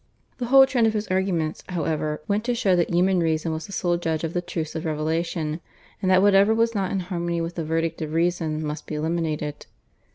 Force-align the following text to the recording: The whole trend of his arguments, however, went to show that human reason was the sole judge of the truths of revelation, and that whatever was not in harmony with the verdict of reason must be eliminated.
The 0.39 0.47
whole 0.47 0.65
trend 0.65 0.87
of 0.87 0.93
his 0.93 1.07
arguments, 1.09 1.63
however, 1.69 2.23
went 2.27 2.43
to 2.45 2.55
show 2.55 2.75
that 2.75 2.91
human 2.91 3.19
reason 3.19 3.53
was 3.53 3.67
the 3.67 3.71
sole 3.71 3.97
judge 3.97 4.23
of 4.23 4.33
the 4.33 4.41
truths 4.41 4.73
of 4.73 4.83
revelation, 4.83 5.61
and 6.01 6.09
that 6.09 6.23
whatever 6.23 6.55
was 6.55 6.73
not 6.73 6.91
in 6.91 7.01
harmony 7.01 7.39
with 7.39 7.53
the 7.53 7.63
verdict 7.63 8.01
of 8.01 8.13
reason 8.13 8.65
must 8.65 8.87
be 8.87 8.95
eliminated. 8.95 9.67